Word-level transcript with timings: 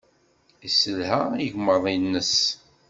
Yesselha 0.63 1.19
igmaḍ-nnes. 1.45 2.35